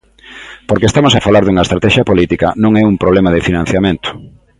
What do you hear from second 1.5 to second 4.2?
estratexia política, non é un problema de financiamento.